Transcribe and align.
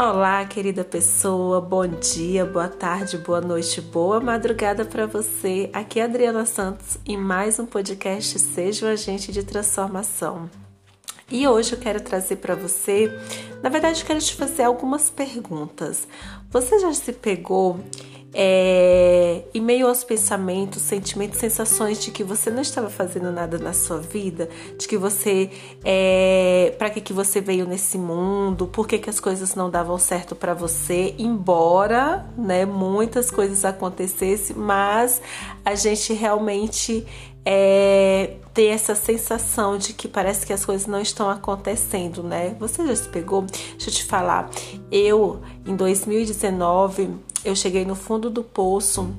Olá, 0.00 0.44
querida 0.44 0.84
pessoa, 0.84 1.60
bom 1.60 1.84
dia, 1.84 2.46
boa 2.46 2.68
tarde, 2.68 3.18
boa 3.18 3.40
noite, 3.40 3.80
boa 3.80 4.20
madrugada 4.20 4.84
para 4.84 5.06
você. 5.06 5.68
Aqui 5.72 5.98
é 5.98 6.04
Adriana 6.04 6.46
Santos 6.46 6.98
e 7.04 7.16
mais 7.16 7.58
um 7.58 7.66
podcast 7.66 8.38
Seja 8.38 8.86
o 8.86 8.88
Agente 8.88 9.32
de 9.32 9.42
Transformação. 9.42 10.48
E 11.28 11.48
hoje 11.48 11.72
eu 11.72 11.80
quero 11.80 12.00
trazer 12.00 12.36
para 12.36 12.54
você, 12.54 13.10
na 13.60 13.68
verdade, 13.68 14.02
eu 14.02 14.06
quero 14.06 14.20
te 14.20 14.36
fazer 14.36 14.62
algumas 14.62 15.10
perguntas. 15.10 16.06
Você 16.48 16.78
já 16.78 16.94
se 16.94 17.12
pegou 17.12 17.80
é, 18.32 19.42
em 19.54 19.60
meio 19.60 19.86
aos 19.86 20.04
pensamentos, 20.04 20.82
sentimentos, 20.82 21.38
sensações 21.38 22.02
de 22.02 22.10
que 22.10 22.22
você 22.22 22.50
não 22.50 22.60
estava 22.60 22.90
fazendo 22.90 23.32
nada 23.32 23.58
na 23.58 23.72
sua 23.72 23.98
vida, 23.98 24.48
de 24.78 24.86
que 24.86 24.96
você, 24.98 25.50
é, 25.84 26.74
para 26.78 26.90
que 26.90 27.00
que 27.00 27.12
você 27.12 27.40
veio 27.40 27.66
nesse 27.66 27.96
mundo, 27.96 28.66
por 28.66 28.86
que 28.86 28.98
que 28.98 29.08
as 29.08 29.18
coisas 29.18 29.54
não 29.54 29.70
davam 29.70 29.98
certo 29.98 30.34
para 30.34 30.52
você, 30.52 31.14
embora, 31.18 32.26
né, 32.36 32.66
muitas 32.66 33.30
coisas 33.30 33.64
acontecessem, 33.64 34.56
mas 34.56 35.22
a 35.64 35.74
gente 35.74 36.12
realmente 36.12 37.06
é, 37.44 38.36
ter 38.52 38.66
essa 38.66 38.94
sensação 38.94 39.78
de 39.78 39.92
que 39.92 40.08
parece 40.08 40.46
que 40.46 40.52
as 40.52 40.64
coisas 40.64 40.86
não 40.86 41.00
estão 41.00 41.30
acontecendo, 41.30 42.22
né? 42.22 42.56
Você 42.58 42.86
já 42.86 42.96
se 42.96 43.08
pegou? 43.08 43.42
Deixa 43.42 43.88
eu 43.88 43.94
te 43.94 44.04
falar. 44.04 44.50
Eu, 44.90 45.40
em 45.66 45.76
2019, 45.76 47.10
eu 47.44 47.54
cheguei 47.54 47.84
no 47.84 47.94
fundo 47.94 48.28
do 48.28 48.42
poço 48.42 49.14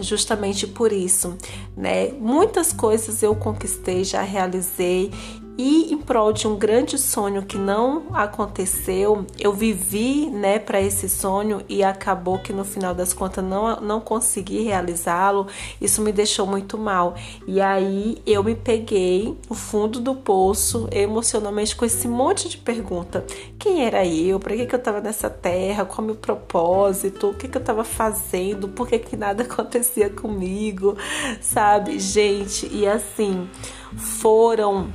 justamente 0.00 0.66
por 0.66 0.92
isso, 0.92 1.36
né? 1.76 2.08
Muitas 2.12 2.72
coisas 2.72 3.22
eu 3.22 3.34
conquistei, 3.34 4.04
já 4.04 4.22
realizei 4.22 5.10
e 5.58 5.92
em 5.92 5.96
prol 5.96 6.32
de 6.32 6.46
um 6.46 6.56
grande 6.56 6.98
sonho 6.98 7.42
que 7.42 7.56
não 7.56 8.08
aconteceu, 8.12 9.24
eu 9.38 9.52
vivi, 9.52 10.28
né, 10.28 10.58
para 10.58 10.80
esse 10.80 11.08
sonho 11.08 11.62
e 11.68 11.82
acabou 11.82 12.38
que 12.38 12.52
no 12.52 12.64
final 12.64 12.94
das 12.94 13.14
contas 13.14 13.42
não, 13.42 13.80
não 13.80 14.00
consegui 14.00 14.62
realizá-lo. 14.62 15.46
Isso 15.80 16.02
me 16.02 16.12
deixou 16.12 16.46
muito 16.46 16.76
mal. 16.76 17.14
E 17.46 17.60
aí 17.60 18.18
eu 18.26 18.44
me 18.44 18.54
peguei 18.54 19.36
no 19.48 19.56
fundo 19.56 19.98
do 19.98 20.14
poço 20.14 20.88
emocionalmente 20.92 21.74
com 21.74 21.84
esse 21.84 22.06
monte 22.06 22.48
de 22.48 22.58
pergunta: 22.58 23.24
quem 23.58 23.84
era 23.84 24.06
eu? 24.06 24.38
Para 24.38 24.56
que, 24.56 24.66
que 24.66 24.74
eu 24.74 24.78
estava 24.78 25.00
nessa 25.00 25.30
terra? 25.30 25.86
Qual 25.86 26.06
meu 26.06 26.16
propósito? 26.16 27.30
O 27.30 27.34
que, 27.34 27.48
que 27.48 27.56
eu 27.56 27.60
estava 27.60 27.84
fazendo? 27.84 28.68
Por 28.68 28.86
que, 28.88 28.98
que 28.98 29.16
nada 29.16 29.42
acontecia 29.44 30.10
comigo? 30.10 30.96
Sabe, 31.40 31.98
gente? 31.98 32.68
E 32.70 32.86
assim 32.86 33.48
foram 33.96 34.92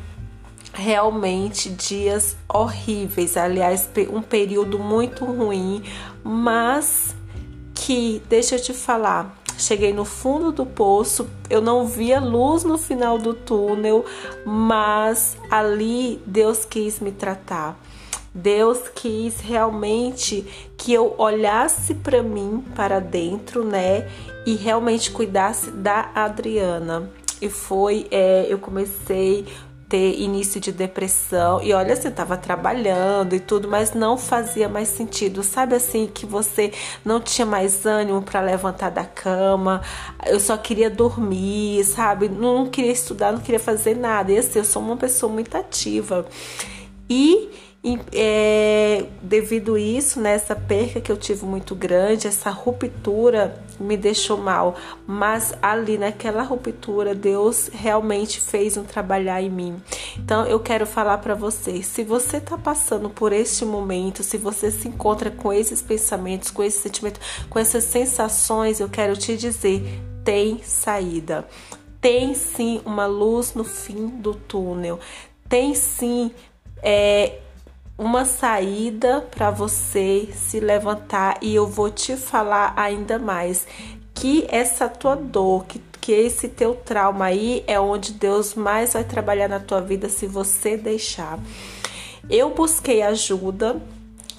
realmente 0.73 1.69
dias 1.69 2.35
horríveis, 2.47 3.35
aliás, 3.35 3.89
um 4.11 4.21
período 4.21 4.79
muito 4.79 5.25
ruim, 5.25 5.83
mas 6.23 7.15
que, 7.73 8.21
deixa 8.29 8.55
eu 8.55 8.61
te 8.61 8.73
falar, 8.73 9.37
cheguei 9.57 9.93
no 9.93 10.05
fundo 10.05 10.51
do 10.51 10.65
poço, 10.65 11.29
eu 11.49 11.61
não 11.61 11.85
via 11.85 12.19
luz 12.19 12.63
no 12.63 12.77
final 12.77 13.17
do 13.17 13.33
túnel, 13.33 14.05
mas 14.45 15.37
ali 15.49 16.21
Deus 16.25 16.65
quis 16.65 16.99
me 16.99 17.11
tratar. 17.11 17.77
Deus 18.33 18.87
quis 18.95 19.41
realmente 19.41 20.45
que 20.77 20.93
eu 20.93 21.15
olhasse 21.17 21.93
para 21.93 22.23
mim, 22.23 22.63
para 22.75 22.99
dentro, 22.99 23.63
né? 23.65 24.09
E 24.45 24.55
realmente 24.55 25.11
cuidasse 25.11 25.69
da 25.69 26.09
Adriana. 26.15 27.09
E 27.41 27.49
foi, 27.49 28.07
é, 28.09 28.45
eu 28.47 28.57
comecei 28.57 29.45
ter 29.91 30.17
início 30.21 30.61
de 30.61 30.71
depressão. 30.71 31.61
E 31.61 31.73
olha, 31.73 31.93
você 31.93 32.07
estava 32.07 32.37
trabalhando 32.37 33.35
e 33.35 33.41
tudo, 33.41 33.67
mas 33.67 33.93
não 33.93 34.17
fazia 34.17 34.69
mais 34.69 34.87
sentido. 34.87 35.43
Sabe 35.43 35.75
assim 35.75 36.07
que 36.07 36.25
você 36.25 36.71
não 37.03 37.19
tinha 37.19 37.45
mais 37.45 37.85
ânimo 37.85 38.21
para 38.21 38.39
levantar 38.39 38.89
da 38.89 39.03
cama. 39.03 39.81
Eu 40.25 40.39
só 40.39 40.55
queria 40.55 40.89
dormir, 40.89 41.83
sabe? 41.83 42.29
Não 42.29 42.67
queria 42.67 42.93
estudar, 42.93 43.33
não 43.33 43.41
queria 43.41 43.59
fazer 43.59 43.97
nada. 43.97 44.31
E 44.31 44.37
assim, 44.37 44.59
eu 44.59 44.65
sou 44.65 44.81
uma 44.81 44.95
pessoa 44.95 45.29
muito 45.31 45.55
ativa. 45.57 46.25
E 47.09 47.49
e, 47.83 47.99
é, 48.13 48.80
devido 49.31 49.77
isso, 49.77 50.19
nessa 50.19 50.53
né, 50.53 50.61
perca 50.67 50.99
que 50.99 51.09
eu 51.09 51.15
tive 51.15 51.45
muito 51.45 51.73
grande, 51.73 52.27
essa 52.27 52.49
ruptura 52.49 53.57
me 53.79 53.95
deixou 53.95 54.35
mal. 54.37 54.75
Mas 55.07 55.53
ali 55.61 55.97
naquela 55.97 56.43
ruptura, 56.43 57.15
Deus 57.15 57.69
realmente 57.71 58.41
fez 58.41 58.75
um 58.75 58.83
trabalhar 58.83 59.41
em 59.41 59.49
mim. 59.49 59.81
Então 60.17 60.45
eu 60.45 60.59
quero 60.59 60.85
falar 60.85 61.19
para 61.19 61.33
você, 61.33 61.81
se 61.81 62.03
você 62.03 62.37
está 62.37 62.57
passando 62.57 63.09
por 63.09 63.31
este 63.31 63.63
momento, 63.63 64.21
se 64.21 64.37
você 64.37 64.69
se 64.69 64.89
encontra 64.89 65.31
com 65.31 65.53
esses 65.53 65.81
pensamentos, 65.81 66.51
com 66.51 66.61
esse 66.61 66.79
sentimento, 66.79 67.21
com 67.49 67.57
essas 67.57 67.85
sensações, 67.85 68.81
eu 68.81 68.89
quero 68.89 69.15
te 69.15 69.37
dizer, 69.37 69.81
tem 70.25 70.61
saída. 70.61 71.47
Tem 72.01 72.33
sim 72.33 72.81
uma 72.85 73.05
luz 73.05 73.53
no 73.53 73.63
fim 73.63 74.07
do 74.07 74.35
túnel. 74.35 74.99
Tem 75.47 75.73
sim 75.73 76.31
é, 76.83 77.39
uma 78.01 78.25
saída 78.25 79.21
para 79.29 79.51
você 79.51 80.27
se 80.33 80.59
levantar 80.59 81.37
e 81.39 81.53
eu 81.53 81.67
vou 81.67 81.91
te 81.91 82.17
falar 82.17 82.73
ainda 82.75 83.19
mais 83.19 83.67
que 84.11 84.43
essa 84.49 84.89
tua 84.89 85.15
dor, 85.15 85.65
que, 85.65 85.79
que 86.01 86.11
esse 86.11 86.47
teu 86.47 86.73
trauma 86.73 87.25
aí 87.25 87.63
é 87.67 87.79
onde 87.79 88.13
Deus 88.13 88.55
mais 88.55 88.93
vai 88.93 89.03
trabalhar 89.03 89.47
na 89.47 89.59
tua 89.59 89.79
vida 89.81 90.09
se 90.09 90.25
você 90.25 90.75
deixar. 90.75 91.37
Eu 92.27 92.49
busquei 92.49 93.03
ajuda, 93.03 93.79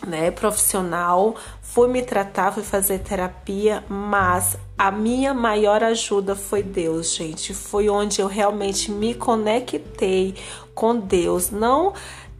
né, 0.05 0.33
profissional, 0.33 1.37
fui 1.61 1.87
me 1.87 2.03
tratar, 2.03 2.51
fui 2.51 2.65
fazer 2.65 2.99
terapia, 2.99 3.85
mas 3.89 4.57
a 4.77 4.91
minha 4.91 5.33
maior 5.33 5.85
ajuda 5.85 6.35
foi 6.35 6.65
Deus, 6.65 7.15
gente. 7.15 7.55
Foi 7.55 7.89
onde 7.89 8.21
eu 8.21 8.27
realmente 8.27 8.91
me 8.91 9.15
conectei 9.15 10.35
com 10.75 10.97
Deus. 10.97 11.51
Não 11.53 11.93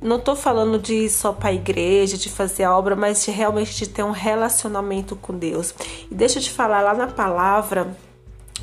não 0.03 0.19
tô 0.19 0.35
falando 0.35 0.79
de 0.79 0.95
ir 0.95 1.11
só 1.11 1.33
para 1.33 1.51
a 1.51 1.53
igreja, 1.53 2.19
de 2.19 2.29
fazer 2.29 2.65
a 2.65 2.77
obra, 2.77 2.97
mas 2.97 3.25
de 3.25 3.31
realmente 3.31 3.77
de 3.77 3.89
ter 3.89 4.03
um 4.03 4.11
relacionamento 4.11 5.15
com 5.15 5.37
Deus. 5.37 5.73
E 6.11 6.15
deixa 6.15 6.39
eu 6.39 6.43
te 6.43 6.51
falar 6.51 6.83
lá 6.83 6.93
na 6.93 7.07
palavra, 7.07 7.97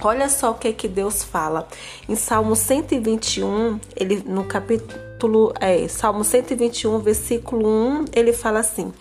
olha 0.01 0.27
só 0.27 0.51
o 0.51 0.55
que 0.55 0.73
que 0.73 0.87
Deus 0.87 1.23
fala. 1.23 1.67
Em 2.07 2.15
Salmo 2.15 2.55
121, 2.55 3.79
ele 3.95 4.23
no 4.25 4.43
capítulo, 4.43 5.53
é, 5.59 5.87
Salmo 5.87 6.23
121, 6.23 6.99
versículo 6.99 7.67
1, 7.67 8.05
ele 8.13 8.33
fala 8.33 8.59
assim: 8.59 8.93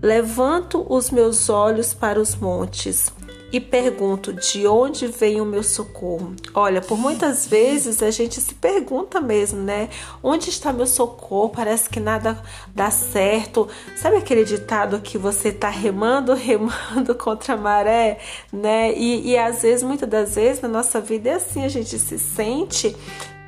Levanto 0.00 0.86
os 0.88 1.10
meus 1.10 1.48
olhos 1.48 1.92
para 1.92 2.20
os 2.20 2.36
montes 2.36 3.12
e 3.54 3.60
pergunto 3.60 4.32
de 4.32 4.66
onde 4.66 5.06
vem 5.06 5.40
o 5.40 5.44
meu 5.44 5.62
socorro. 5.62 6.34
Olha, 6.52 6.80
por 6.80 6.98
muitas 6.98 7.46
vezes 7.46 8.02
a 8.02 8.10
gente 8.10 8.40
se 8.40 8.52
pergunta 8.52 9.20
mesmo, 9.20 9.60
né? 9.60 9.90
Onde 10.20 10.50
está 10.50 10.72
meu 10.72 10.88
socorro? 10.88 11.50
Parece 11.50 11.88
que 11.88 12.00
nada 12.00 12.42
dá 12.74 12.90
certo. 12.90 13.68
Sabe 13.94 14.16
aquele 14.16 14.44
ditado 14.44 15.00
que 15.00 15.16
você 15.16 15.52
tá 15.52 15.68
remando, 15.68 16.34
remando 16.34 17.14
contra 17.14 17.54
a 17.54 17.56
maré, 17.56 18.18
né? 18.52 18.92
E, 18.92 19.30
e 19.30 19.38
às 19.38 19.62
vezes, 19.62 19.84
muitas 19.84 20.08
das 20.08 20.34
vezes 20.34 20.60
na 20.60 20.68
nossa 20.68 21.00
vida 21.00 21.30
é 21.30 21.34
assim, 21.34 21.64
a 21.64 21.68
gente 21.68 21.96
se 21.96 22.18
sente 22.18 22.96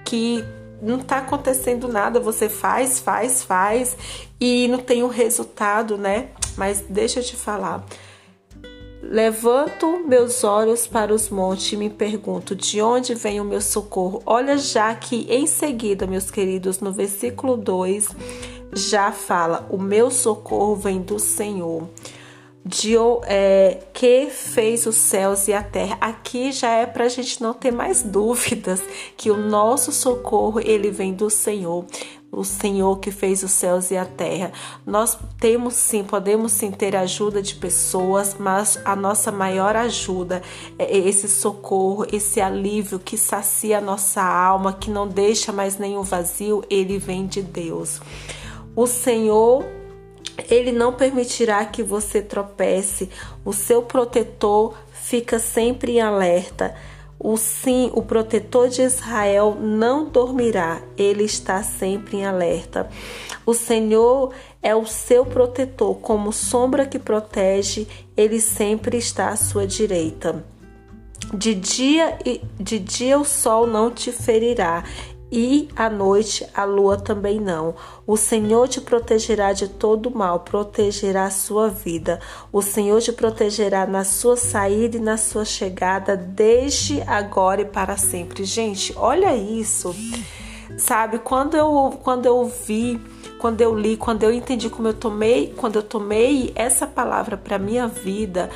que 0.04 0.44
não 0.80 1.00
está 1.00 1.18
acontecendo 1.18 1.88
nada, 1.88 2.20
você 2.20 2.48
faz, 2.48 3.00
faz, 3.00 3.42
faz 3.42 3.96
e 4.40 4.68
não 4.68 4.78
tem 4.78 5.02
o 5.02 5.06
um 5.06 5.10
resultado, 5.10 5.98
né? 5.98 6.28
Mas 6.56 6.84
deixa 6.88 7.18
eu 7.18 7.24
te 7.24 7.34
falar. 7.34 7.84
Levanto 9.08 10.02
meus 10.04 10.42
olhos 10.42 10.88
para 10.88 11.14
os 11.14 11.30
montes 11.30 11.72
e 11.72 11.76
me 11.76 11.88
pergunto 11.88 12.56
de 12.56 12.82
onde 12.82 13.14
vem 13.14 13.40
o 13.40 13.44
meu 13.44 13.60
socorro. 13.60 14.20
Olha, 14.26 14.58
já 14.58 14.92
que 14.96 15.26
em 15.30 15.46
seguida, 15.46 16.08
meus 16.08 16.28
queridos, 16.28 16.80
no 16.80 16.92
versículo 16.92 17.56
2 17.56 18.08
já 18.72 19.12
fala: 19.12 19.64
O 19.70 19.78
meu 19.78 20.10
socorro 20.10 20.74
vem 20.74 21.00
do 21.00 21.20
Senhor. 21.20 21.88
De, 22.64 22.96
é, 23.26 23.78
que 23.92 24.26
fez 24.28 24.86
os 24.86 24.96
céus 24.96 25.46
e 25.46 25.52
a 25.52 25.62
terra. 25.62 25.96
Aqui 26.00 26.50
já 26.50 26.72
é 26.72 26.84
para 26.84 27.04
a 27.04 27.08
gente 27.08 27.40
não 27.40 27.54
ter 27.54 27.70
mais 27.70 28.02
dúvidas 28.02 28.82
que 29.16 29.30
o 29.30 29.36
nosso 29.36 29.92
socorro 29.92 30.58
ele 30.58 30.90
vem 30.90 31.14
do 31.14 31.30
Senhor 31.30 31.84
o 32.30 32.44
Senhor 32.44 32.98
que 32.98 33.10
fez 33.10 33.42
os 33.42 33.50
céus 33.50 33.90
e 33.90 33.96
a 33.96 34.04
terra. 34.04 34.52
Nós 34.84 35.18
temos 35.40 35.74
sim, 35.74 36.04
podemos 36.04 36.52
sim 36.52 36.70
ter 36.70 36.94
ajuda 36.94 37.40
de 37.40 37.54
pessoas, 37.54 38.36
mas 38.38 38.78
a 38.84 38.94
nossa 38.94 39.32
maior 39.32 39.74
ajuda 39.76 40.42
é 40.78 40.98
esse 40.98 41.28
socorro, 41.28 42.06
esse 42.12 42.40
alívio 42.40 42.98
que 42.98 43.16
sacia 43.16 43.78
a 43.78 43.80
nossa 43.80 44.22
alma, 44.22 44.72
que 44.72 44.90
não 44.90 45.08
deixa 45.08 45.52
mais 45.52 45.78
nenhum 45.78 46.02
vazio, 46.02 46.62
ele 46.68 46.98
vem 46.98 47.26
de 47.26 47.42
Deus. 47.42 48.00
O 48.74 48.86
Senhor 48.86 49.64
ele 50.50 50.70
não 50.70 50.92
permitirá 50.92 51.64
que 51.64 51.82
você 51.82 52.20
tropece. 52.20 53.08
O 53.44 53.52
seu 53.52 53.82
protetor 53.82 54.74
fica 54.92 55.38
sempre 55.38 55.92
em 55.92 56.00
alerta. 56.00 56.74
O 57.18 57.36
sim, 57.36 57.90
o 57.94 58.02
protetor 58.02 58.68
de 58.68 58.82
Israel 58.82 59.56
não 59.58 60.04
dormirá, 60.08 60.82
ele 60.96 61.24
está 61.24 61.62
sempre 61.62 62.18
em 62.18 62.26
alerta. 62.26 62.88
O 63.44 63.54
Senhor 63.54 64.32
é 64.62 64.74
o 64.74 64.84
seu 64.84 65.24
protetor, 65.24 65.96
como 65.96 66.32
sombra 66.32 66.86
que 66.86 66.98
protege, 66.98 67.86
ele 68.16 68.40
sempre 68.40 68.98
está 68.98 69.28
à 69.28 69.36
sua 69.36 69.66
direita. 69.66 70.44
De 71.32 71.54
dia, 71.54 72.18
de 72.58 72.78
dia 72.78 73.18
o 73.18 73.24
sol 73.24 73.66
não 73.66 73.90
te 73.90 74.12
ferirá, 74.12 74.84
e 75.30 75.68
à 75.74 75.90
noite 75.90 76.46
a 76.54 76.64
lua 76.64 76.96
também 76.96 77.40
não. 77.40 77.74
O 78.06 78.16
Senhor 78.16 78.68
te 78.68 78.80
protegerá 78.80 79.52
de 79.52 79.68
todo 79.68 80.10
mal, 80.10 80.40
protegerá 80.40 81.24
a 81.24 81.30
sua 81.30 81.68
vida. 81.68 82.20
O 82.52 82.62
Senhor 82.62 83.00
te 83.00 83.12
protegerá 83.12 83.86
na 83.86 84.04
sua 84.04 84.36
saída 84.36 84.96
e 84.96 85.00
na 85.00 85.16
sua 85.16 85.44
chegada, 85.44 86.16
desde 86.16 87.02
agora 87.02 87.62
e 87.62 87.66
para 87.66 87.96
sempre. 87.96 88.44
Gente, 88.44 88.94
olha 88.96 89.34
isso. 89.34 89.94
Sabe, 90.78 91.18
quando 91.18 91.56
eu, 91.56 91.98
quando 92.02 92.26
eu 92.26 92.44
vi 92.66 93.00
quando 93.46 93.60
eu 93.60 93.78
li, 93.78 93.96
quando 93.96 94.24
eu 94.24 94.32
entendi 94.32 94.68
como 94.68 94.88
eu 94.88 94.92
tomei, 94.92 95.54
quando 95.56 95.76
eu 95.76 95.82
tomei 95.84 96.50
essa 96.56 96.84
palavra 96.84 97.36
para 97.36 97.60
minha 97.60 97.86
vida, 97.86 98.50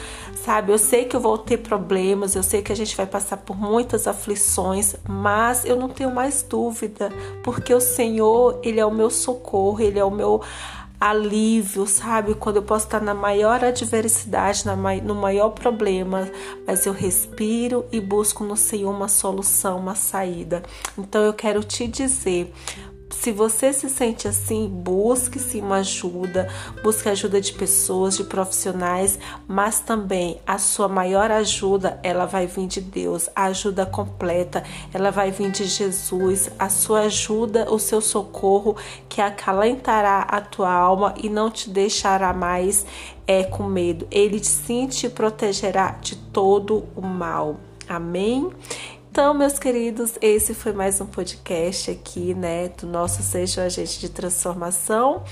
sabe? 0.44 0.72
Eu 0.72 0.78
sei 0.78 1.04
que 1.04 1.14
eu 1.14 1.20
vou 1.20 1.38
ter 1.38 1.58
problemas, 1.58 2.34
eu 2.34 2.42
sei 2.42 2.60
que 2.60 2.72
a 2.72 2.74
gente 2.74 2.96
vai 2.96 3.06
passar 3.06 3.36
por 3.36 3.56
muitas 3.56 4.08
aflições, 4.08 4.96
mas 5.08 5.64
eu 5.64 5.76
não 5.76 5.88
tenho 5.88 6.12
mais 6.12 6.42
dúvida, 6.42 7.08
porque 7.44 7.72
o 7.72 7.80
Senhor, 7.80 8.58
ele 8.64 8.80
é 8.80 8.84
o 8.84 8.90
meu 8.90 9.10
socorro, 9.10 9.80
ele 9.80 9.96
é 10.00 10.04
o 10.04 10.10
meu 10.10 10.40
alívio, 11.00 11.86
sabe? 11.86 12.34
Quando 12.34 12.56
eu 12.56 12.62
posso 12.64 12.86
estar 12.86 13.00
na 13.00 13.14
maior 13.14 13.64
adversidade, 13.64 14.64
no 15.04 15.14
maior 15.14 15.50
problema, 15.50 16.28
mas 16.66 16.84
eu 16.84 16.92
respiro 16.92 17.86
e 17.92 18.00
busco 18.00 18.42
no 18.42 18.56
Senhor 18.56 18.90
uma 18.90 19.06
solução, 19.06 19.78
uma 19.78 19.94
saída. 19.94 20.64
Então 20.98 21.22
eu 21.22 21.32
quero 21.32 21.62
te 21.62 21.86
dizer, 21.86 22.52
se 23.10 23.32
você 23.32 23.72
se 23.72 23.90
sente 23.90 24.28
assim, 24.28 24.68
busque 24.68 25.38
sim 25.38 25.60
uma 25.60 25.76
ajuda, 25.76 26.48
busque 26.82 27.08
ajuda 27.08 27.40
de 27.40 27.52
pessoas, 27.52 28.16
de 28.16 28.24
profissionais, 28.24 29.18
mas 29.46 29.80
também 29.80 30.40
a 30.46 30.58
sua 30.58 30.88
maior 30.88 31.30
ajuda, 31.30 31.98
ela 32.02 32.24
vai 32.24 32.46
vir 32.46 32.66
de 32.66 32.80
Deus, 32.80 33.28
a 33.34 33.44
ajuda 33.44 33.84
completa, 33.84 34.62
ela 34.94 35.10
vai 35.10 35.30
vir 35.30 35.50
de 35.50 35.64
Jesus, 35.64 36.50
a 36.58 36.68
sua 36.68 37.00
ajuda, 37.00 37.70
o 37.70 37.78
seu 37.78 38.00
socorro 38.00 38.76
que 39.08 39.20
acalentará 39.20 40.20
a 40.20 40.40
tua 40.40 40.72
alma 40.72 41.14
e 41.16 41.28
não 41.28 41.50
te 41.50 41.68
deixará 41.68 42.32
mais 42.32 42.86
é, 43.26 43.44
com 43.44 43.64
medo. 43.64 44.06
Ele 44.10 44.42
sim 44.42 44.86
te 44.86 45.08
protegerá 45.08 45.92
de 46.00 46.16
todo 46.16 46.84
o 46.94 47.02
mal. 47.02 47.56
Amém? 47.88 48.50
Então, 49.10 49.34
meus 49.34 49.58
queridos, 49.58 50.12
esse 50.22 50.54
foi 50.54 50.72
mais 50.72 51.00
um 51.00 51.06
podcast 51.06 51.90
aqui, 51.90 52.32
né, 52.32 52.68
do 52.68 52.86
nosso 52.86 53.24
Seja 53.24 53.60
um 53.60 53.64
Agente 53.64 53.98
de 53.98 54.08
Transformação 54.08 55.24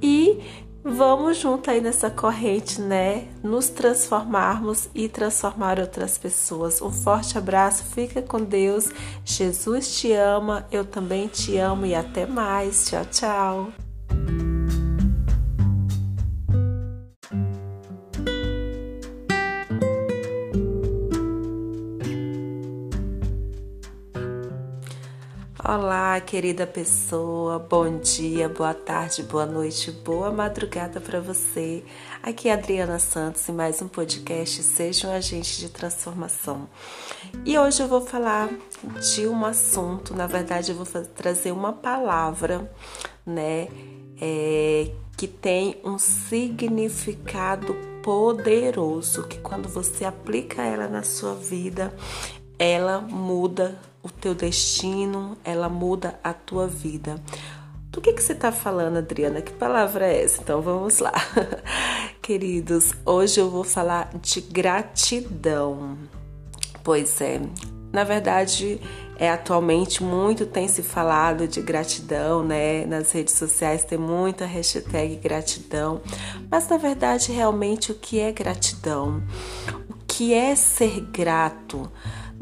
e 0.00 0.38
vamos 0.84 1.38
junto 1.38 1.68
aí 1.68 1.80
nessa 1.80 2.08
corrente, 2.08 2.80
né, 2.80 3.26
nos 3.42 3.68
transformarmos 3.68 4.88
e 4.94 5.08
transformar 5.08 5.80
outras 5.80 6.16
pessoas. 6.16 6.80
Um 6.80 6.92
forte 6.92 7.36
abraço, 7.36 7.82
fica 7.82 8.22
com 8.22 8.38
Deus, 8.40 8.90
Jesus 9.24 9.98
te 9.98 10.12
ama, 10.12 10.64
eu 10.70 10.84
também 10.84 11.26
te 11.26 11.58
amo 11.58 11.84
e 11.84 11.92
até 11.94 12.26
mais. 12.26 12.86
Tchau, 12.86 13.04
tchau. 13.10 13.83
Olá, 25.76 26.20
querida 26.20 26.68
pessoa, 26.68 27.58
bom 27.58 27.98
dia, 27.98 28.48
boa 28.48 28.72
tarde, 28.72 29.24
boa 29.24 29.44
noite, 29.44 29.90
boa 29.90 30.30
madrugada 30.30 31.00
para 31.00 31.20
você. 31.20 31.82
Aqui 32.22 32.48
é 32.48 32.52
Adriana 32.52 33.00
Santos 33.00 33.48
e 33.48 33.50
mais 33.50 33.82
um 33.82 33.88
podcast 33.88 34.62
Seja 34.62 35.08
um 35.08 35.10
Agente 35.10 35.58
de 35.58 35.68
Transformação. 35.68 36.68
E 37.44 37.58
hoje 37.58 37.82
eu 37.82 37.88
vou 37.88 38.02
falar 38.02 38.50
de 39.14 39.26
um 39.26 39.44
assunto, 39.44 40.14
na 40.14 40.28
verdade, 40.28 40.70
eu 40.70 40.76
vou 40.76 40.86
trazer 41.06 41.50
uma 41.50 41.72
palavra, 41.72 42.72
né, 43.26 43.66
é, 44.22 44.92
que 45.16 45.26
tem 45.26 45.80
um 45.82 45.98
significado 45.98 47.74
poderoso, 48.00 49.26
que 49.26 49.38
quando 49.40 49.68
você 49.68 50.04
aplica 50.04 50.62
ela 50.62 50.86
na 50.86 51.02
sua 51.02 51.34
vida, 51.34 51.92
ela 52.60 53.00
muda 53.00 53.76
o 54.04 54.10
teu 54.10 54.34
destino, 54.34 55.36
ela 55.42 55.68
muda 55.68 56.20
a 56.22 56.34
tua 56.34 56.68
vida. 56.68 57.16
Do 57.90 58.02
que, 58.02 58.12
que 58.12 58.22
você 58.22 58.32
está 58.32 58.52
falando, 58.52 58.98
Adriana? 58.98 59.40
Que 59.40 59.52
palavra 59.52 60.06
é 60.06 60.22
essa? 60.22 60.42
Então 60.42 60.60
vamos 60.60 60.98
lá. 60.98 61.12
Queridos, 62.20 62.92
hoje 63.06 63.40
eu 63.40 63.48
vou 63.48 63.64
falar 63.64 64.10
de 64.20 64.42
gratidão. 64.42 65.96
Pois 66.82 67.18
é, 67.22 67.40
na 67.90 68.04
verdade, 68.04 68.78
é 69.16 69.30
atualmente 69.30 70.02
muito 70.02 70.44
tem 70.44 70.68
se 70.68 70.82
falado 70.82 71.48
de 71.48 71.62
gratidão, 71.62 72.44
né? 72.44 72.84
Nas 72.84 73.12
redes 73.12 73.34
sociais 73.34 73.84
tem 73.84 73.96
muita 73.96 74.44
hashtag 74.44 75.16
gratidão. 75.16 76.02
Mas 76.50 76.68
na 76.68 76.76
verdade, 76.76 77.32
realmente 77.32 77.90
o 77.90 77.94
que 77.94 78.18
é 78.20 78.32
gratidão? 78.32 79.22
O 79.88 79.94
que 80.06 80.34
é 80.34 80.54
ser 80.54 81.00
grato? 81.00 81.90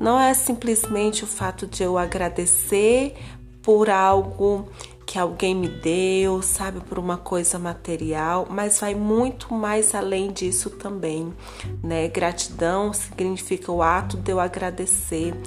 Não 0.02 0.18
é 0.18 0.34
simplesmente 0.34 1.22
o 1.22 1.28
fato 1.28 1.64
de 1.64 1.84
eu 1.84 1.96
agradecer 1.96 3.14
por 3.62 3.88
algo 3.88 4.68
que 5.06 5.16
alguém 5.16 5.54
me 5.54 5.68
deu, 5.68 6.42
sabe, 6.42 6.80
por 6.80 6.98
uma 6.98 7.16
coisa 7.16 7.56
material, 7.56 8.48
mas 8.50 8.80
vai 8.80 8.96
muito 8.96 9.54
mais 9.54 9.94
além 9.94 10.32
disso 10.32 10.70
também, 10.70 11.32
né? 11.80 12.08
Gratidão 12.08 12.92
significa 12.92 13.70
o 13.70 13.80
ato 13.80 14.16
de 14.16 14.32
eu 14.32 14.40
agradecer, 14.40 15.40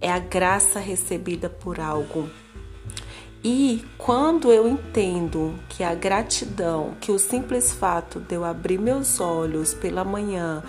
é 0.00 0.12
a 0.12 0.20
graça 0.20 0.78
recebida 0.78 1.50
por 1.50 1.80
algo. 1.80 2.30
E 3.42 3.84
quando 3.98 4.52
eu 4.52 4.68
entendo 4.68 5.52
que 5.68 5.82
a 5.82 5.96
gratidão, 5.96 6.94
que 7.00 7.10
o 7.10 7.18
simples 7.18 7.72
fato 7.72 8.20
de 8.20 8.36
eu 8.36 8.44
abrir 8.44 8.78
meus 8.78 9.18
olhos 9.18 9.74
pela 9.74 10.04
manhã, 10.04 10.62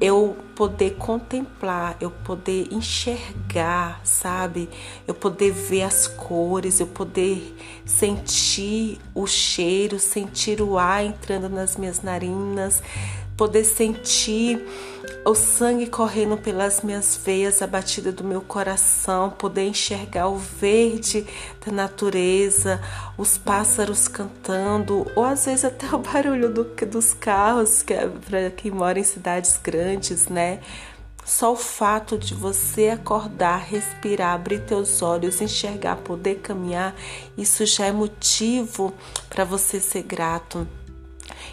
eu 0.00 0.45
poder 0.56 0.92
contemplar, 0.92 1.98
eu 2.00 2.10
poder 2.10 2.72
enxergar, 2.72 4.00
sabe? 4.02 4.70
Eu 5.06 5.14
poder 5.14 5.52
ver 5.52 5.82
as 5.82 6.08
cores, 6.08 6.80
eu 6.80 6.86
poder 6.86 7.54
sentir 7.84 8.98
o 9.14 9.26
cheiro, 9.26 10.00
sentir 10.00 10.62
o 10.62 10.78
ar 10.78 11.04
entrando 11.04 11.50
nas 11.50 11.76
minhas 11.76 12.00
narinas, 12.00 12.82
poder 13.36 13.64
sentir 13.64 14.66
o 15.24 15.34
sangue 15.34 15.86
correndo 15.88 16.36
pelas 16.36 16.82
minhas 16.82 17.16
veias, 17.22 17.60
a 17.60 17.66
batida 17.66 18.12
do 18.12 18.24
meu 18.24 18.40
coração, 18.40 19.30
poder 19.30 19.66
enxergar 19.68 20.28
o 20.28 20.36
verde 20.36 21.26
da 21.64 21.72
natureza, 21.72 22.80
os 23.18 23.36
pássaros 23.36 24.08
cantando, 24.08 25.10
ou 25.14 25.24
às 25.24 25.44
vezes 25.44 25.64
até 25.64 25.86
o 25.94 25.98
barulho 25.98 26.52
do, 26.52 26.64
dos 26.64 27.12
carros, 27.12 27.82
que 27.82 27.92
é 27.92 28.08
para 28.08 28.50
quem 28.50 28.70
mora 28.70 28.98
em 28.98 29.04
cidades 29.04 29.58
grandes, 29.62 30.28
né? 30.28 30.60
Só 31.24 31.52
o 31.52 31.56
fato 31.56 32.16
de 32.16 32.34
você 32.34 32.90
acordar, 32.90 33.58
respirar, 33.58 34.32
abrir 34.32 34.60
teus 34.60 35.02
olhos, 35.02 35.40
enxergar, 35.40 35.96
poder 35.96 36.36
caminhar, 36.36 36.94
isso 37.36 37.66
já 37.66 37.86
é 37.86 37.92
motivo 37.92 38.94
para 39.28 39.44
você 39.44 39.80
ser 39.80 40.04
grato. 40.04 40.68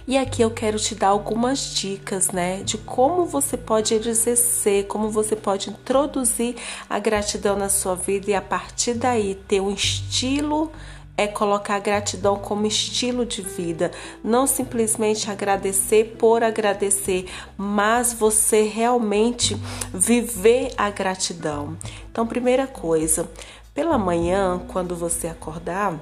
E 0.05 0.17
aqui 0.17 0.41
eu 0.41 0.51
quero 0.51 0.77
te 0.77 0.95
dar 0.95 1.07
algumas 1.07 1.75
dicas, 1.75 2.29
né, 2.29 2.61
de 2.61 2.77
como 2.77 3.25
você 3.25 3.55
pode 3.55 3.93
exercer, 3.93 4.85
como 4.85 5.09
você 5.09 5.33
pode 5.33 5.69
introduzir 5.69 6.55
a 6.89 6.99
gratidão 6.99 7.57
na 7.57 7.69
sua 7.69 7.95
vida 7.95 8.29
e 8.29 8.35
a 8.35 8.41
partir 8.41 8.95
daí 8.95 9.35
ter 9.47 9.61
um 9.61 9.71
estilo 9.71 10.69
é 11.15 11.25
colocar 11.25 11.75
a 11.75 11.79
gratidão 11.79 12.35
como 12.35 12.65
estilo 12.65 13.25
de 13.25 13.41
vida, 13.41 13.91
não 14.21 14.45
simplesmente 14.45 15.31
agradecer 15.31 16.15
por 16.17 16.43
agradecer, 16.43 17.29
mas 17.55 18.11
você 18.11 18.63
realmente 18.63 19.55
viver 19.93 20.73
a 20.75 20.89
gratidão. 20.89 21.77
Então, 22.11 22.27
primeira 22.27 22.67
coisa, 22.67 23.29
pela 23.73 23.97
manhã, 23.97 24.61
quando 24.67 24.95
você 24.95 25.27
acordar, 25.27 25.97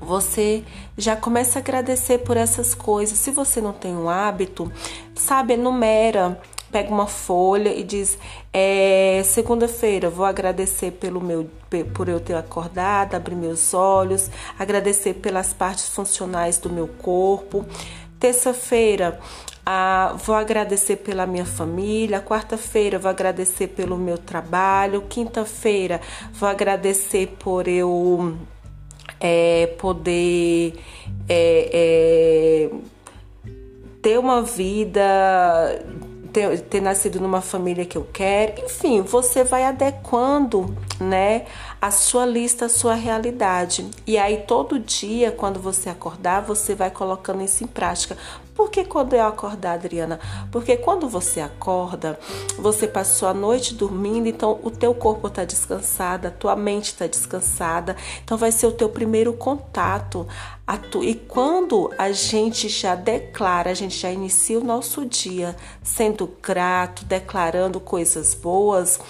você 0.00 0.64
já 0.96 1.16
começa 1.16 1.58
a 1.58 1.62
agradecer 1.62 2.18
por 2.18 2.36
essas 2.36 2.74
coisas. 2.74 3.18
Se 3.18 3.30
você 3.30 3.60
não 3.60 3.72
tem 3.72 3.94
um 3.94 4.08
hábito, 4.08 4.70
sabe, 5.14 5.54
enumera, 5.54 6.40
pega 6.70 6.92
uma 6.92 7.06
folha 7.06 7.72
e 7.72 7.82
diz: 7.82 8.18
é, 8.52 9.22
segunda-feira 9.24 10.10
vou 10.10 10.26
agradecer 10.26 10.90
pelo 10.92 11.20
meu 11.20 11.48
por 11.92 12.08
eu 12.08 12.20
ter 12.20 12.34
acordado, 12.36 13.14
abrir 13.14 13.34
meus 13.34 13.74
olhos, 13.74 14.30
agradecer 14.58 15.14
pelas 15.14 15.52
partes 15.52 15.88
funcionais 15.88 16.58
do 16.58 16.70
meu 16.70 16.86
corpo. 16.88 17.64
Terça-feira 18.20 19.20
Ah, 19.66 20.14
vou 20.24 20.36
agradecer 20.36 20.96
pela 20.96 21.26
minha 21.26 21.46
família. 21.46 22.20
Quarta-feira 22.20 22.98
vou 22.98 23.10
agradecer 23.10 23.68
pelo 23.68 23.96
meu 23.96 24.18
trabalho. 24.18 25.02
Quinta-feira 25.08 26.00
vou 26.34 26.48
agradecer 26.48 27.28
por 27.38 27.66
eu 27.66 28.36
é, 29.20 29.66
poder 29.78 30.74
é, 31.28 31.70
é, 31.72 32.70
ter 34.02 34.18
uma 34.18 34.42
vida 34.42 35.02
ter, 36.34 36.60
ter 36.62 36.80
nascido 36.80 37.20
numa 37.20 37.40
família 37.40 37.86
que 37.86 37.96
eu 37.96 38.06
quero. 38.12 38.64
Enfim, 38.64 39.00
você 39.02 39.44
vai 39.44 39.64
adequando, 39.64 40.76
né, 41.00 41.46
a 41.84 41.90
sua 41.90 42.24
lista, 42.24 42.64
a 42.64 42.68
sua 42.70 42.94
realidade. 42.94 43.86
E 44.06 44.16
aí 44.16 44.38
todo 44.46 44.78
dia, 44.78 45.30
quando 45.30 45.60
você 45.60 45.90
acordar, 45.90 46.40
você 46.40 46.74
vai 46.74 46.90
colocando 46.90 47.42
isso 47.42 47.62
em 47.62 47.66
prática. 47.66 48.16
Por 48.54 48.70
que 48.70 48.84
quando 48.84 49.12
eu 49.14 49.26
acordar, 49.26 49.74
Adriana? 49.74 50.18
Porque 50.50 50.76
quando 50.76 51.08
você 51.08 51.40
acorda, 51.40 52.18
você 52.56 52.86
passou 52.86 53.28
a 53.28 53.34
noite 53.34 53.74
dormindo, 53.74 54.28
então 54.28 54.60
o 54.62 54.70
teu 54.70 54.94
corpo 54.94 55.26
está 55.26 55.44
descansado, 55.44 56.28
a 56.28 56.30
tua 56.30 56.54
mente 56.56 56.86
está 56.86 57.06
descansada, 57.06 57.96
então 58.22 58.38
vai 58.38 58.52
ser 58.52 58.68
o 58.68 58.72
teu 58.72 58.88
primeiro 58.88 59.32
contato. 59.34 60.26
E 61.02 61.14
quando 61.14 61.92
a 61.98 62.12
gente 62.12 62.68
já 62.68 62.94
declara, 62.94 63.70
a 63.70 63.74
gente 63.74 63.98
já 63.98 64.10
inicia 64.10 64.58
o 64.58 64.64
nosso 64.64 65.04
dia 65.04 65.54
sendo 65.82 66.30
grato, 66.40 67.04
declarando 67.04 67.80
coisas 67.80 68.34
boas, 68.34 69.00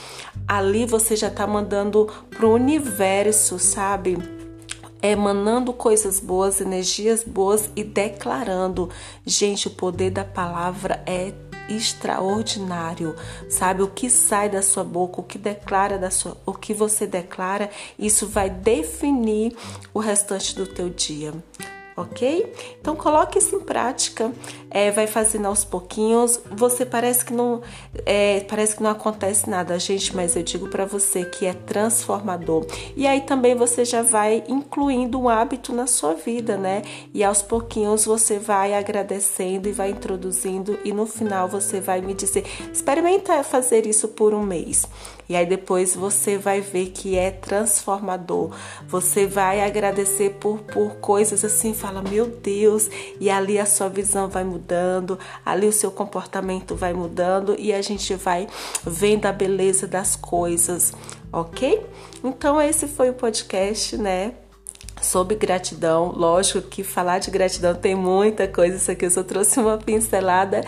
ali 0.49 0.87
você 0.87 1.15
já 1.15 1.29
está 1.29 1.47
mandando 1.47 2.11
para 2.31 2.47
o 2.47 2.57
universo, 2.65 3.59
sabe? 3.59 4.17
emanando 5.03 5.71
coisas 5.75 6.19
boas, 6.19 6.63
energias 6.63 7.23
boas 7.23 7.69
e 7.77 7.85
declarando. 7.85 8.89
Gente, 9.27 9.69
o 9.69 9.71
poder 9.71 10.11
da 10.11 10.25
palavra 10.25 11.05
é 11.05 11.35
extraordinário, 11.69 13.15
sabe? 13.51 13.83
O 13.83 13.89
que 13.89 14.09
sai 14.09 14.49
da 14.49 14.63
sua 14.63 14.83
boca, 14.83 15.21
o 15.21 15.25
que 15.25 15.37
declara 15.37 15.99
da 15.99 16.11
sua, 16.11 16.39
o 16.47 16.55
que 16.55 16.73
você 16.73 17.07
declara, 17.07 17.69
isso 17.99 18.27
vai 18.27 18.49
definir 18.49 19.55
o 19.93 19.99
restante 19.99 20.57
do 20.57 20.67
teu 20.67 20.89
dia 20.89 21.35
ok? 21.97 22.53
Então 22.81 22.97
coloque 22.97 23.39
isso 23.39 23.57
em 23.57 23.61
prática, 23.61 24.33
é, 24.71 24.91
vai 24.91 25.07
fazendo 25.07 25.47
aos 25.47 25.65
pouquinhos. 25.65 26.41
Você 26.51 26.85
parece 26.85 27.25
que 27.25 27.33
não 27.33 27.63
é, 28.05 28.41
parece 28.41 28.77
que 28.77 28.83
não 28.83 28.91
acontece 28.91 29.49
nada, 29.49 29.79
gente, 29.79 30.15
mas 30.15 30.37
eu 30.37 30.43
digo 30.43 30.69
para 30.69 30.85
você 30.85 31.25
que 31.25 31.47
é 31.47 31.53
transformador. 31.53 32.67
E 32.97 33.07
aí 33.07 33.21
também 33.21 33.55
você 33.55 33.85
já 33.85 34.03
vai 34.03 34.43
incluindo 34.49 35.21
um 35.21 35.29
hábito 35.29 35.73
na 35.73 35.87
sua 35.87 36.15
vida, 36.15 36.57
né? 36.57 36.83
E 37.13 37.23
aos 37.23 37.43
pouquinhos 37.43 38.05
você 38.05 38.39
vai 38.39 38.75
agradecendo 38.75 39.69
e 39.69 39.73
vai 39.73 39.91
introduzindo 39.91 40.79
e 40.85 40.93
no 40.93 41.07
final 41.07 41.49
você 41.49 41.81
vai 41.81 42.01
me 42.01 42.15
dizer, 42.15 42.45
experimenta 42.73 43.43
fazer 43.43 43.87
isso 43.87 44.09
por 44.09 44.35
um 44.35 44.43
mês. 44.43 44.89
E 45.29 45.35
aí 45.35 45.47
depois 45.47 45.95
você 45.95 46.37
vai 46.37 46.61
ver 46.61 46.91
que 46.91 47.17
é 47.17 47.31
transformador. 47.31 48.55
Você 48.87 49.27
vai 49.27 49.63
agradecer 49.63 50.35
por, 50.41 50.59
por 50.61 50.97
coisas 50.97 51.45
assim, 51.45 51.73
fala, 51.85 52.01
meu 52.01 52.25
Deus, 52.27 52.89
e 53.21 53.29
ali 53.29 53.59
a 53.59 53.67
sua 53.67 53.91
visão 53.91 54.27
vai 54.27 54.43
mudando, 54.43 55.19
ali 55.45 55.67
o 55.67 55.73
seu 55.73 55.91
comportamento 55.91 56.75
vai 56.75 56.95
mudando 56.95 57.55
e 57.59 57.75
a 57.75 57.83
gente 57.83 58.15
vai 58.15 58.49
vendo 58.87 59.27
a 59.27 59.33
beleza 59.33 59.87
das 59.87 60.17
coisas, 60.17 60.95
ok? 61.31 61.85
Então 62.25 62.59
esse 62.59 62.89
foi 62.89 63.11
o 63.11 63.15
podcast, 63.15 63.99
né? 63.99 64.33
sobre 65.03 65.37
gratidão. 65.37 66.13
Lógico 66.13 66.63
que 66.63 66.83
falar 66.83 67.19
de 67.19 67.31
gratidão 67.31 67.75
tem 67.75 67.95
muita 67.95 68.49
coisa, 68.49 68.77
isso 68.77 68.91
aqui 68.91 69.05
eu 69.05 69.11
só 69.11 69.23
trouxe 69.23 69.61
uma 69.61 69.77
pincelada 69.77 70.65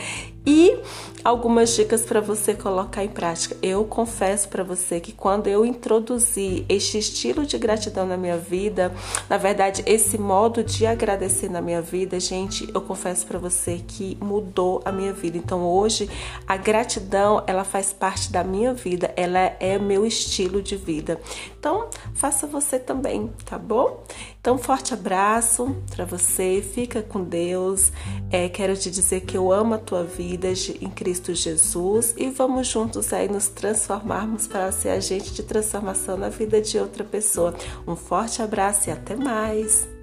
e 0.46 0.78
algumas 1.24 1.74
dicas 1.74 2.02
para 2.02 2.20
você 2.20 2.54
colocar 2.54 3.02
em 3.02 3.08
prática. 3.08 3.56
Eu 3.60 3.84
confesso 3.84 4.48
para 4.48 4.62
você 4.62 5.00
que 5.00 5.10
quando 5.10 5.48
eu 5.48 5.66
introduzi 5.66 6.64
este 6.68 6.98
estilo 6.98 7.44
de 7.44 7.58
gratidão 7.58 8.06
na 8.06 8.16
minha 8.16 8.36
vida, 8.36 8.94
na 9.28 9.36
verdade, 9.36 9.82
esse 9.86 10.16
modo 10.16 10.62
de 10.62 10.86
agradecer 10.86 11.50
na 11.50 11.60
minha 11.60 11.82
vida, 11.82 12.20
gente, 12.20 12.70
eu 12.72 12.80
confesso 12.80 13.26
para 13.26 13.40
você 13.40 13.82
que 13.88 14.16
mudou 14.20 14.80
a 14.84 14.92
minha 14.92 15.12
vida. 15.12 15.36
Então, 15.36 15.66
hoje, 15.66 16.08
a 16.46 16.56
gratidão, 16.56 17.42
ela 17.48 17.64
faz 17.64 17.92
parte 17.92 18.30
da 18.30 18.44
minha 18.44 18.72
vida, 18.72 19.12
ela 19.16 19.40
é 19.58 19.80
meu 19.80 20.06
estilo 20.06 20.62
de 20.62 20.76
vida. 20.76 21.20
Então, 21.58 21.88
faça 22.14 22.46
você 22.46 22.78
também, 22.78 23.32
tá 23.44 23.58
bom? 23.58 24.04
Então, 24.40 24.56
forte 24.58 24.94
abraço 24.94 25.74
para 25.90 26.04
você, 26.04 26.64
fica 26.72 27.02
com 27.02 27.24
Deus. 27.24 27.90
É, 28.30 28.48
quero 28.48 28.76
te 28.76 28.88
dizer 28.88 29.22
que 29.22 29.36
eu 29.36 29.50
amo 29.50 29.74
a 29.74 29.78
tua 29.78 30.04
vida 30.04 30.35
em 30.80 30.90
Cristo 30.90 31.34
Jesus 31.34 32.14
e 32.16 32.30
vamos 32.30 32.66
juntos 32.66 33.12
aí 33.12 33.28
nos 33.28 33.48
transformarmos 33.48 34.46
para 34.46 34.70
ser 34.72 34.90
agente 34.90 35.32
de 35.32 35.42
transformação 35.42 36.16
na 36.16 36.28
vida 36.28 36.60
de 36.60 36.78
outra 36.78 37.04
pessoa. 37.04 37.54
Um 37.86 37.96
forte 37.96 38.42
abraço 38.42 38.88
e 38.88 38.92
até 38.92 39.16
mais! 39.16 39.95